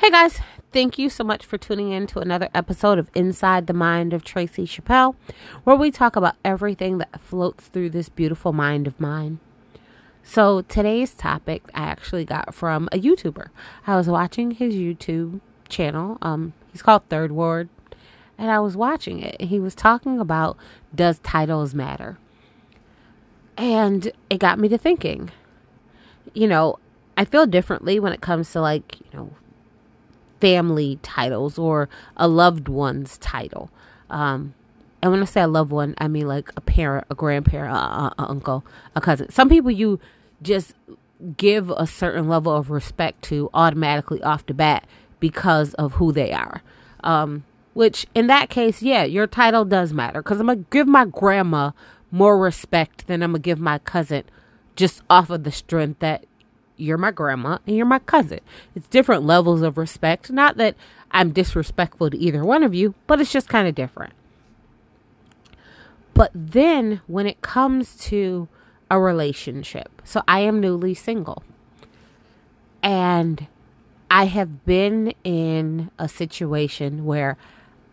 Hey 0.00 0.10
guys, 0.10 0.40
thank 0.72 0.98
you 0.98 1.10
so 1.10 1.22
much 1.22 1.44
for 1.44 1.58
tuning 1.58 1.92
in 1.92 2.06
to 2.06 2.20
another 2.20 2.48
episode 2.54 2.98
of 2.98 3.10
Inside 3.14 3.66
the 3.66 3.74
Mind 3.74 4.14
of 4.14 4.24
Tracy 4.24 4.64
Chappelle, 4.64 5.14
where 5.64 5.76
we 5.76 5.90
talk 5.90 6.16
about 6.16 6.36
everything 6.42 6.96
that 6.96 7.20
floats 7.20 7.66
through 7.66 7.90
this 7.90 8.08
beautiful 8.08 8.54
mind 8.54 8.86
of 8.86 8.98
mine. 8.98 9.40
So, 10.22 10.62
today's 10.62 11.12
topic 11.12 11.64
I 11.74 11.82
actually 11.82 12.24
got 12.24 12.54
from 12.54 12.88
a 12.92 12.98
YouTuber. 12.98 13.48
I 13.86 13.94
was 13.94 14.08
watching 14.08 14.52
his 14.52 14.74
YouTube 14.74 15.42
channel. 15.68 16.16
Um, 16.22 16.54
he's 16.72 16.80
called 16.80 17.06
Third 17.10 17.30
Ward, 17.30 17.68
and 18.38 18.50
I 18.50 18.58
was 18.58 18.78
watching 18.78 19.20
it. 19.20 19.38
He 19.38 19.60
was 19.60 19.74
talking 19.74 20.18
about 20.18 20.56
does 20.94 21.18
titles 21.18 21.74
matter? 21.74 22.16
And 23.58 24.10
it 24.30 24.38
got 24.38 24.58
me 24.58 24.70
to 24.70 24.78
thinking. 24.78 25.30
You 26.32 26.48
know, 26.48 26.78
I 27.18 27.26
feel 27.26 27.44
differently 27.44 28.00
when 28.00 28.14
it 28.14 28.22
comes 28.22 28.50
to 28.52 28.62
like, 28.62 28.98
you 28.98 29.18
know, 29.18 29.34
family 30.40 30.98
titles 31.02 31.58
or 31.58 31.88
a 32.16 32.28
loved 32.28 32.68
one's 32.68 33.18
title. 33.18 33.70
Um, 34.08 34.54
and 35.02 35.12
when 35.12 35.22
I 35.22 35.24
say 35.24 35.40
a 35.40 35.48
loved 35.48 35.70
one, 35.70 35.94
I 35.98 36.08
mean 36.08 36.26
like 36.26 36.50
a 36.56 36.60
parent, 36.60 37.06
a 37.10 37.14
grandparent, 37.14 37.74
a, 37.74 38.12
uncle, 38.18 38.64
a 38.94 39.00
cousin. 39.00 39.30
Some 39.30 39.48
people 39.48 39.70
you 39.70 39.98
just 40.42 40.74
give 41.36 41.70
a 41.70 41.86
certain 41.86 42.28
level 42.28 42.54
of 42.54 42.70
respect 42.70 43.22
to 43.22 43.50
automatically 43.54 44.22
off 44.22 44.46
the 44.46 44.54
bat 44.54 44.86
because 45.20 45.74
of 45.74 45.94
who 45.94 46.12
they 46.12 46.32
are. 46.32 46.62
Um, 47.04 47.44
which 47.72 48.06
in 48.14 48.26
that 48.26 48.50
case, 48.50 48.82
yeah, 48.82 49.04
your 49.04 49.26
title 49.26 49.64
does 49.64 49.92
matter 49.92 50.22
because 50.22 50.40
I'm 50.40 50.46
gonna 50.46 50.64
give 50.70 50.88
my 50.88 51.04
grandma 51.04 51.70
more 52.10 52.38
respect 52.38 53.06
than 53.06 53.22
I'm 53.22 53.32
gonna 53.32 53.40
give 53.40 53.60
my 53.60 53.78
cousin 53.78 54.24
just 54.76 55.02
off 55.08 55.30
of 55.30 55.44
the 55.44 55.52
strength 55.52 56.00
that 56.00 56.24
you're 56.80 56.98
my 56.98 57.10
grandma 57.10 57.58
and 57.66 57.76
you're 57.76 57.86
my 57.86 57.98
cousin. 58.00 58.40
It's 58.74 58.88
different 58.88 59.24
levels 59.24 59.62
of 59.62 59.78
respect. 59.78 60.30
Not 60.30 60.56
that 60.56 60.76
I'm 61.10 61.32
disrespectful 61.32 62.10
to 62.10 62.18
either 62.18 62.44
one 62.44 62.62
of 62.62 62.74
you, 62.74 62.94
but 63.06 63.20
it's 63.20 63.32
just 63.32 63.48
kind 63.48 63.68
of 63.68 63.74
different. 63.74 64.12
But 66.14 66.30
then 66.34 67.00
when 67.06 67.26
it 67.26 67.40
comes 67.40 67.96
to 68.06 68.48
a 68.90 69.00
relationship, 69.00 70.02
so 70.04 70.22
I 70.26 70.40
am 70.40 70.60
newly 70.60 70.94
single 70.94 71.42
and 72.82 73.46
I 74.10 74.24
have 74.24 74.64
been 74.66 75.14
in 75.22 75.90
a 75.98 76.08
situation 76.08 77.04
where 77.04 77.36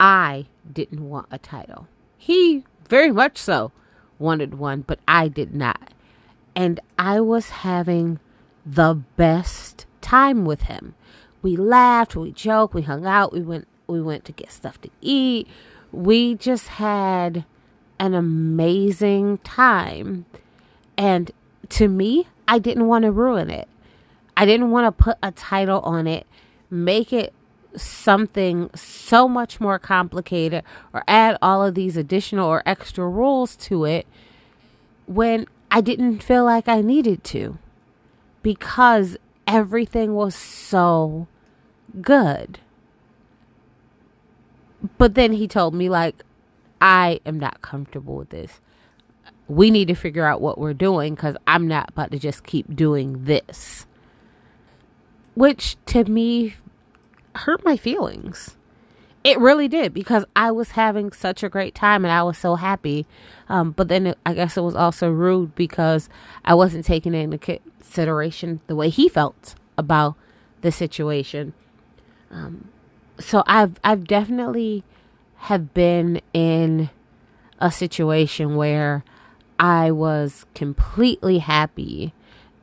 I 0.00 0.46
didn't 0.72 1.08
want 1.08 1.26
a 1.30 1.38
title. 1.38 1.88
He 2.16 2.64
very 2.88 3.12
much 3.12 3.36
so 3.38 3.72
wanted 4.18 4.54
one, 4.54 4.82
but 4.82 4.98
I 5.06 5.28
did 5.28 5.54
not. 5.54 5.92
And 6.54 6.80
I 6.98 7.20
was 7.20 7.50
having 7.50 8.18
the 8.66 8.94
best 9.16 9.86
time 10.00 10.44
with 10.44 10.62
him. 10.62 10.94
We 11.40 11.56
laughed, 11.56 12.16
we 12.16 12.32
joked, 12.32 12.74
we 12.74 12.82
hung 12.82 13.06
out, 13.06 13.32
we 13.32 13.40
went 13.40 13.68
we 13.86 14.02
went 14.02 14.24
to 14.24 14.32
get 14.32 14.50
stuff 14.50 14.80
to 14.80 14.90
eat. 15.00 15.46
We 15.92 16.34
just 16.34 16.66
had 16.68 17.44
an 18.00 18.14
amazing 18.14 19.38
time. 19.38 20.26
And 20.98 21.30
to 21.70 21.86
me, 21.86 22.26
I 22.48 22.58
didn't 22.58 22.88
want 22.88 23.04
to 23.04 23.12
ruin 23.12 23.48
it. 23.48 23.68
I 24.36 24.44
didn't 24.44 24.72
want 24.72 24.86
to 24.86 25.04
put 25.04 25.18
a 25.22 25.30
title 25.30 25.80
on 25.80 26.08
it, 26.08 26.26
make 26.68 27.12
it 27.12 27.32
something 27.76 28.70
so 28.74 29.28
much 29.28 29.60
more 29.60 29.78
complicated 29.78 30.64
or 30.92 31.04
add 31.06 31.38
all 31.40 31.62
of 31.64 31.74
these 31.74 31.96
additional 31.96 32.48
or 32.48 32.62
extra 32.66 33.08
rules 33.08 33.54
to 33.56 33.84
it 33.84 34.06
when 35.06 35.46
I 35.70 35.80
didn't 35.80 36.22
feel 36.22 36.44
like 36.44 36.68
I 36.68 36.80
needed 36.80 37.22
to 37.24 37.58
because 38.46 39.16
everything 39.48 40.14
was 40.14 40.32
so 40.32 41.26
good. 42.00 42.60
But 44.98 45.16
then 45.16 45.32
he 45.32 45.48
told 45.48 45.74
me, 45.74 45.88
like, 45.88 46.22
I 46.80 47.18
am 47.26 47.40
not 47.40 47.60
comfortable 47.60 48.14
with 48.14 48.28
this. 48.28 48.60
We 49.48 49.72
need 49.72 49.88
to 49.88 49.96
figure 49.96 50.24
out 50.24 50.40
what 50.40 50.58
we're 50.58 50.74
doing 50.74 51.16
because 51.16 51.36
I'm 51.48 51.66
not 51.66 51.88
about 51.88 52.12
to 52.12 52.20
just 52.20 52.44
keep 52.44 52.76
doing 52.76 53.24
this. 53.24 53.84
Which 55.34 55.76
to 55.86 56.04
me 56.04 56.54
hurt 57.34 57.64
my 57.64 57.76
feelings. 57.76 58.56
It 59.26 59.40
really 59.40 59.66
did 59.66 59.92
because 59.92 60.24
I 60.36 60.52
was 60.52 60.70
having 60.70 61.10
such 61.10 61.42
a 61.42 61.48
great 61.48 61.74
time 61.74 62.04
and 62.04 62.12
I 62.12 62.22
was 62.22 62.38
so 62.38 62.54
happy. 62.54 63.08
Um, 63.48 63.72
but 63.72 63.88
then 63.88 64.06
it, 64.06 64.18
I 64.24 64.34
guess 64.34 64.56
it 64.56 64.60
was 64.60 64.76
also 64.76 65.10
rude 65.10 65.56
because 65.56 66.08
I 66.44 66.54
wasn't 66.54 66.84
taking 66.84 67.12
into 67.12 67.36
consideration 67.36 68.60
the 68.68 68.76
way 68.76 68.88
he 68.88 69.08
felt 69.08 69.56
about 69.76 70.14
the 70.60 70.70
situation. 70.70 71.54
Um, 72.30 72.68
so 73.18 73.42
I've 73.48 73.80
I've 73.82 74.06
definitely 74.06 74.84
have 75.38 75.74
been 75.74 76.20
in 76.32 76.90
a 77.58 77.72
situation 77.72 78.54
where 78.54 79.02
I 79.58 79.90
was 79.90 80.46
completely 80.54 81.38
happy 81.38 82.14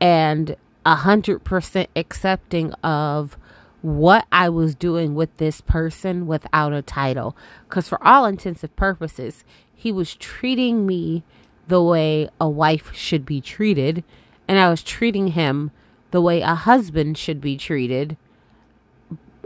and 0.00 0.54
a 0.86 0.94
hundred 0.94 1.42
percent 1.42 1.90
accepting 1.96 2.72
of 2.84 3.36
what 3.82 4.26
I 4.32 4.48
was 4.48 4.74
doing 4.74 5.14
with 5.14 5.36
this 5.36 5.60
person 5.60 6.26
without 6.26 6.72
a 6.72 6.82
title. 6.82 7.36
Because, 7.68 7.88
for 7.88 8.02
all 8.06 8.24
intensive 8.24 8.74
purposes, 8.76 9.44
he 9.74 9.92
was 9.92 10.14
treating 10.14 10.86
me 10.86 11.24
the 11.68 11.82
way 11.82 12.28
a 12.40 12.48
wife 12.48 12.94
should 12.94 13.26
be 13.26 13.40
treated, 13.40 14.04
and 14.48 14.58
I 14.58 14.68
was 14.68 14.82
treating 14.82 15.28
him 15.28 15.70
the 16.12 16.20
way 16.20 16.40
a 16.40 16.54
husband 16.54 17.18
should 17.18 17.40
be 17.40 17.56
treated. 17.56 18.16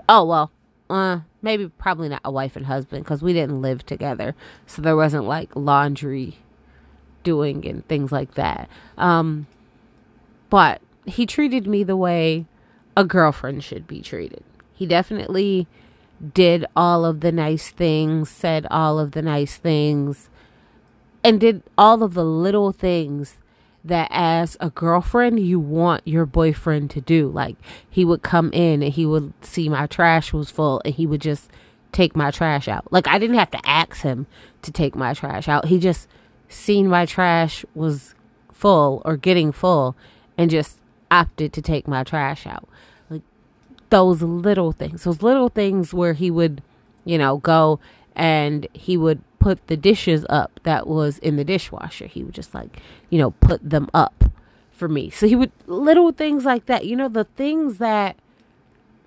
Oh, 0.09 0.25
well, 0.25 0.51
uh, 0.91 1.21
maybe 1.43 1.69
probably 1.69 2.09
not 2.09 2.21
a 2.25 2.31
wife 2.31 2.57
and 2.57 2.67
husband 2.67 3.05
because 3.05 3.23
we 3.23 3.33
didn't 3.33 3.63
live 3.63 3.87
together. 3.87 4.35
So 4.67 4.83
there 4.83 4.97
wasn't 4.97 5.25
like 5.25 5.55
laundry 5.55 6.39
doing 7.23 7.67
and 7.67 7.87
things 7.89 8.13
like 8.13 8.35
that. 8.35 8.69
Um, 8.99 9.47
but 10.51 10.81
he 11.07 11.27
treated 11.27 11.67
me 11.67 11.83
the 11.83 11.97
way 11.97 12.47
a 12.97 13.05
girlfriend 13.05 13.63
should 13.63 13.87
be 13.87 14.01
treated. 14.01 14.43
He 14.73 14.87
definitely 14.87 15.67
did 16.35 16.65
all 16.75 17.05
of 17.05 17.21
the 17.21 17.33
nice 17.33 17.71
things, 17.71 18.31
said 18.31 18.67
all 18.71 18.99
of 18.99 19.13
the 19.13 19.23
nice 19.23 19.57
things, 19.57 20.31
and 21.23 21.41
did 21.41 21.63
all 21.77 22.03
of 22.03 22.15
the 22.15 22.25
little 22.25 22.73
things 22.73 23.37
that 23.85 24.09
as 24.11 24.57
a 24.61 24.71
girlfriend 24.71 25.39
you 25.39 25.61
want 25.61 26.03
your 26.07 26.27
boyfriend 26.27 26.91
to 26.91 27.01
do. 27.01 27.29
Like 27.29 27.57
he 27.89 28.05
would 28.05 28.23
come 28.23 28.51
in 28.53 28.83
and 28.83 28.93
he 28.93 29.07
would 29.07 29.33
see 29.43 29.69
my 29.69 29.87
trash 29.87 30.33
was 30.33 30.51
full 30.51 30.83
and 30.85 30.95
he 30.95 31.07
would 31.07 31.21
just 31.21 31.51
take 31.93 32.17
my 32.17 32.31
trash 32.31 32.67
out. 32.67 32.91
Like 32.93 33.07
I 33.07 33.19
didn't 33.19 33.39
have 33.39 33.51
to 33.53 33.69
ask 33.69 34.01
him 34.01 34.27
to 34.63 34.73
take 34.73 34.97
my 34.97 35.15
trash 35.15 35.49
out. 35.49 35.67
He 35.67 35.79
just 35.79 36.09
seen 36.49 36.89
my 36.89 37.07
trash 37.07 37.65
was 37.75 38.15
full 38.53 39.03
or 39.05 39.17
getting 39.17 39.53
full 39.53 39.97
and 40.37 40.51
just 40.51 40.79
opted 41.11 41.53
to 41.53 41.63
take 41.63 41.87
my 41.87 42.05
trash 42.05 42.47
out. 42.47 42.69
Like 43.11 43.23
those 43.91 44.23
little 44.23 44.73
things, 44.73 45.05
those 45.05 45.23
little 45.23 45.49
things 45.49 45.95
where 45.95 46.13
he 46.13 46.31
would, 46.31 46.63
you 47.05 47.19
know, 47.19 47.39
go 47.39 47.81
and 48.15 48.67
he 48.73 48.97
would 48.97 49.23
put 49.39 49.67
the 49.67 49.77
dishes 49.77 50.25
up 50.29 50.59
that 50.65 50.87
was 50.87 51.19
in 51.19 51.37
the 51.37 51.45
dishwasher. 51.45 52.07
He 52.07 52.25
would 52.25 52.35
just 52.35 52.55
like, 52.55 52.81
you 53.11 53.19
know, 53.19 53.33
put 53.33 53.69
them 53.69 53.89
up 53.95 54.25
for 54.73 54.89
me. 54.89 55.11
So 55.11 55.27
he 55.27 55.37
would 55.37 55.53
little 55.67 56.13
things 56.13 56.45
like 56.45 56.67
that, 56.67 56.87
you 56.87 56.97
know, 56.97 57.09
the 57.09 57.25
things 57.25 57.79
that 57.79 58.17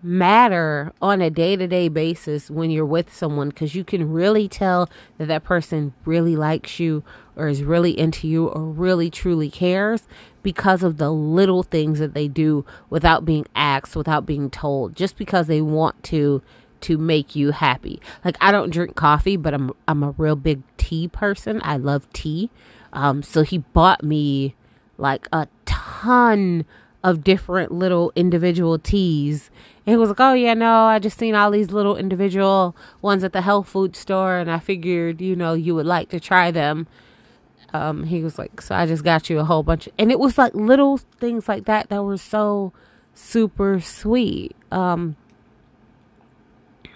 matter 0.01 0.93
on 1.01 1.21
a 1.21 1.29
day-to-day 1.29 1.89
basis 1.89 2.49
when 2.49 2.71
you're 2.71 2.85
with 2.85 3.13
someone 3.13 3.51
cuz 3.51 3.75
you 3.75 3.83
can 3.83 4.11
really 4.11 4.47
tell 4.47 4.89
that 5.17 5.27
that 5.27 5.43
person 5.43 5.93
really 6.05 6.35
likes 6.35 6.79
you 6.79 7.03
or 7.35 7.47
is 7.47 7.63
really 7.63 7.97
into 7.97 8.27
you 8.27 8.47
or 8.47 8.63
really 8.63 9.09
truly 9.09 9.49
cares 9.49 10.07
because 10.43 10.83
of 10.83 10.97
the 10.97 11.11
little 11.11 11.63
things 11.63 11.99
that 11.99 12.13
they 12.13 12.27
do 12.27 12.65
without 12.89 13.25
being 13.25 13.45
asked, 13.55 13.95
without 13.95 14.25
being 14.25 14.49
told, 14.49 14.95
just 14.95 15.17
because 15.17 15.47
they 15.47 15.61
want 15.61 16.01
to 16.03 16.41
to 16.81 16.97
make 16.97 17.35
you 17.35 17.51
happy. 17.51 17.99
Like 18.23 18.37
I 18.39 18.51
don't 18.51 18.69
drink 18.69 18.95
coffee, 18.95 19.37
but 19.37 19.53
I'm 19.53 19.71
I'm 19.87 20.03
a 20.03 20.11
real 20.17 20.35
big 20.35 20.61
tea 20.77 21.07
person. 21.07 21.61
I 21.63 21.77
love 21.77 22.11
tea. 22.13 22.49
Um 22.93 23.21
so 23.21 23.43
he 23.43 23.59
bought 23.59 24.03
me 24.03 24.55
like 24.97 25.27
a 25.31 25.47
ton 25.65 26.65
of 27.03 27.23
different 27.23 27.71
little 27.71 28.11
individual 28.15 28.77
teas. 28.77 29.49
And 29.85 29.93
he 29.93 29.97
was 29.97 30.09
like, 30.09 30.19
"Oh 30.19 30.33
yeah, 30.33 30.53
no, 30.53 30.85
I 30.85 30.99
just 30.99 31.17
seen 31.17 31.35
all 31.35 31.51
these 31.51 31.71
little 31.71 31.95
individual 31.95 32.75
ones 33.01 33.23
at 33.23 33.33
the 33.33 33.41
health 33.41 33.67
food 33.69 33.95
store 33.95 34.37
and 34.37 34.51
I 34.51 34.59
figured, 34.59 35.21
you 35.21 35.35
know, 35.35 35.53
you 35.53 35.75
would 35.75 35.85
like 35.85 36.09
to 36.09 36.19
try 36.19 36.51
them." 36.51 36.87
um, 37.73 38.03
he 38.03 38.23
was 38.23 38.39
like, 38.39 38.61
so 38.61 38.75
I 38.75 38.85
just 38.85 39.03
got 39.03 39.29
you 39.29 39.39
a 39.39 39.43
whole 39.43 39.63
bunch, 39.63 39.87
and 39.97 40.11
it 40.11 40.19
was 40.19 40.37
like 40.37 40.53
little 40.53 40.97
things 40.97 41.47
like 41.47 41.65
that 41.65 41.89
that 41.89 42.03
were 42.03 42.17
so 42.17 42.73
super 43.13 43.79
sweet. 43.79 44.55
Um, 44.71 45.15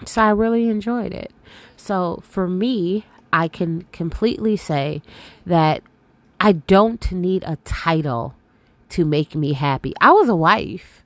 so 0.06 0.22
I 0.22 0.30
really 0.30 0.70
enjoyed 0.70 1.14
it. 1.14 1.32
So 1.78 2.22
for 2.24 2.48
me, 2.48 3.06
I 3.32 3.48
can 3.48 3.86
completely 3.92 4.58
say 4.58 5.02
that 5.46 5.82
I 6.40 6.54
don't 6.54 7.12
need 7.12 7.44
a 7.46 7.58
title 7.64 8.36
to 8.94 9.06
make 9.06 9.34
me 9.34 9.54
happy. 9.54 9.94
I 10.00 10.12
was 10.12 10.30
a 10.30 10.36
wife. 10.36 11.04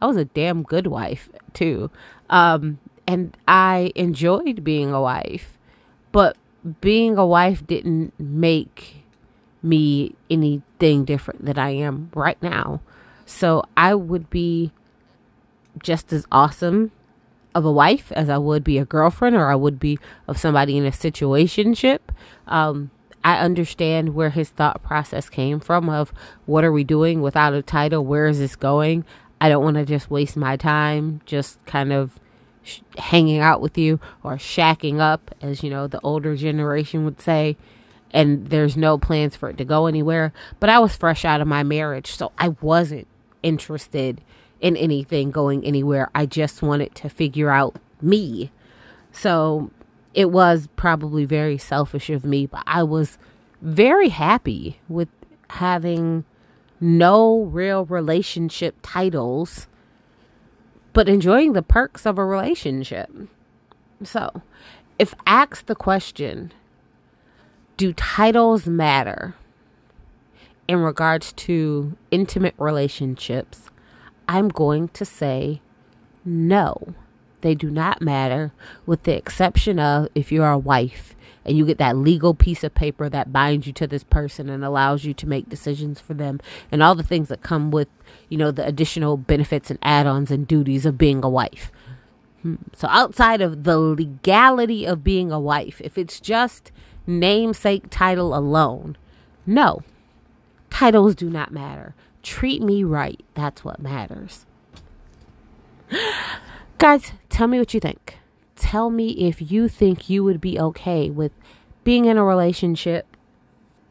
I 0.00 0.06
was 0.06 0.16
a 0.16 0.26
damn 0.26 0.62
good 0.62 0.86
wife 0.86 1.30
too. 1.54 1.90
Um, 2.28 2.78
and 3.06 3.36
I 3.48 3.92
enjoyed 3.94 4.62
being 4.62 4.92
a 4.92 5.00
wife, 5.00 5.58
but 6.12 6.36
being 6.82 7.16
a 7.16 7.26
wife 7.26 7.66
didn't 7.66 8.12
make 8.18 9.04
me 9.62 10.14
anything 10.30 11.04
different 11.04 11.44
than 11.46 11.58
I 11.58 11.70
am 11.70 12.10
right 12.14 12.40
now. 12.42 12.82
So 13.24 13.64
I 13.74 13.94
would 13.94 14.28
be 14.28 14.72
just 15.82 16.12
as 16.12 16.26
awesome 16.30 16.92
of 17.54 17.64
a 17.64 17.72
wife 17.72 18.12
as 18.12 18.28
I 18.28 18.38
would 18.38 18.62
be 18.62 18.76
a 18.76 18.84
girlfriend 18.84 19.34
or 19.34 19.50
I 19.50 19.54
would 19.54 19.80
be 19.80 19.98
of 20.28 20.38
somebody 20.38 20.76
in 20.76 20.84
a 20.84 20.90
situationship. 20.90 22.00
Um, 22.46 22.90
I 23.22 23.38
understand 23.38 24.14
where 24.14 24.30
his 24.30 24.48
thought 24.50 24.82
process 24.82 25.28
came 25.28 25.60
from 25.60 25.88
of 25.88 26.12
what 26.46 26.64
are 26.64 26.72
we 26.72 26.84
doing 26.84 27.20
without 27.20 27.54
a 27.54 27.62
title? 27.62 28.04
Where 28.04 28.26
is 28.26 28.38
this 28.38 28.56
going? 28.56 29.04
I 29.40 29.48
don't 29.48 29.64
want 29.64 29.76
to 29.76 29.84
just 29.84 30.10
waste 30.10 30.36
my 30.36 30.56
time 30.56 31.20
just 31.24 31.64
kind 31.66 31.92
of 31.92 32.18
sh- 32.62 32.80
hanging 32.98 33.40
out 33.40 33.60
with 33.60 33.76
you 33.78 34.00
or 34.22 34.36
shacking 34.36 35.00
up, 35.00 35.34
as 35.40 35.62
you 35.62 35.70
know, 35.70 35.86
the 35.86 36.00
older 36.02 36.36
generation 36.36 37.04
would 37.04 37.20
say. 37.20 37.56
And 38.12 38.48
there's 38.48 38.76
no 38.76 38.98
plans 38.98 39.36
for 39.36 39.50
it 39.50 39.58
to 39.58 39.64
go 39.64 39.86
anywhere. 39.86 40.32
But 40.58 40.68
I 40.68 40.78
was 40.78 40.96
fresh 40.96 41.24
out 41.24 41.40
of 41.40 41.46
my 41.46 41.62
marriage, 41.62 42.10
so 42.10 42.32
I 42.38 42.48
wasn't 42.60 43.06
interested 43.42 44.20
in 44.60 44.76
anything 44.76 45.30
going 45.30 45.64
anywhere. 45.64 46.10
I 46.14 46.26
just 46.26 46.60
wanted 46.60 46.94
to 46.96 47.08
figure 47.08 47.50
out 47.50 47.76
me. 48.02 48.50
So 49.12 49.70
it 50.14 50.30
was 50.30 50.68
probably 50.76 51.24
very 51.24 51.58
selfish 51.58 52.10
of 52.10 52.24
me, 52.24 52.46
but 52.46 52.62
I 52.66 52.82
was 52.82 53.18
very 53.62 54.08
happy 54.08 54.80
with 54.88 55.08
having 55.50 56.24
no 56.80 57.42
real 57.42 57.84
relationship 57.84 58.76
titles, 58.82 59.68
but 60.92 61.08
enjoying 61.08 61.52
the 61.52 61.62
perks 61.62 62.06
of 62.06 62.18
a 62.18 62.24
relationship. 62.24 63.10
So, 64.02 64.42
if 64.98 65.14
asked 65.26 65.66
the 65.66 65.74
question, 65.74 66.52
do 67.76 67.92
titles 67.92 68.66
matter 68.66 69.34
in 70.66 70.78
regards 70.78 71.32
to 71.34 71.96
intimate 72.10 72.54
relationships? 72.58 73.70
I'm 74.28 74.48
going 74.48 74.88
to 74.88 75.04
say 75.04 75.60
no. 76.24 76.94
They 77.40 77.54
do 77.54 77.70
not 77.70 78.02
matter, 78.02 78.52
with 78.86 79.04
the 79.04 79.16
exception 79.16 79.78
of 79.78 80.08
if 80.14 80.30
you're 80.30 80.50
a 80.50 80.58
wife 80.58 81.14
and 81.44 81.56
you 81.56 81.64
get 81.64 81.78
that 81.78 81.96
legal 81.96 82.34
piece 82.34 82.62
of 82.62 82.74
paper 82.74 83.08
that 83.08 83.32
binds 83.32 83.66
you 83.66 83.72
to 83.72 83.86
this 83.86 84.04
person 84.04 84.48
and 84.48 84.64
allows 84.64 85.04
you 85.04 85.14
to 85.14 85.26
make 85.26 85.48
decisions 85.48 86.00
for 86.00 86.14
them 86.14 86.38
and 86.70 86.82
all 86.82 86.94
the 86.94 87.02
things 87.02 87.28
that 87.28 87.42
come 87.42 87.70
with, 87.70 87.88
you 88.28 88.36
know, 88.36 88.50
the 88.50 88.66
additional 88.66 89.16
benefits 89.16 89.70
and 89.70 89.78
add 89.82 90.06
ons 90.06 90.30
and 90.30 90.46
duties 90.46 90.84
of 90.84 90.98
being 90.98 91.24
a 91.24 91.28
wife. 91.28 91.72
Hmm. 92.42 92.56
So, 92.74 92.88
outside 92.88 93.40
of 93.40 93.64
the 93.64 93.78
legality 93.78 94.86
of 94.86 95.04
being 95.04 95.30
a 95.30 95.40
wife, 95.40 95.80
if 95.82 95.98
it's 95.98 96.20
just 96.20 96.72
namesake 97.06 97.84
title 97.90 98.34
alone, 98.34 98.96
no, 99.46 99.82
titles 100.70 101.14
do 101.14 101.28
not 101.28 101.52
matter. 101.52 101.94
Treat 102.22 102.62
me 102.62 102.84
right. 102.84 103.20
That's 103.34 103.64
what 103.64 103.80
matters. 103.80 104.46
Guys, 106.78 107.12
tell 107.30 107.46
me 107.46 107.58
what 107.58 107.72
you 107.72 107.80
think. 107.80 108.18
Tell 108.56 108.90
me 108.90 109.12
if 109.12 109.50
you 109.50 109.68
think 109.68 110.10
you 110.10 110.22
would 110.22 110.40
be 110.40 110.60
okay 110.60 111.08
with 111.08 111.32
being 111.82 112.04
in 112.04 112.18
a 112.18 112.24
relationship 112.24 113.16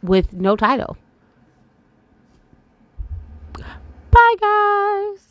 with 0.04 0.34
no 0.34 0.56
title. 0.56 0.98
Bye, 4.12 4.36
guys. 4.40 5.29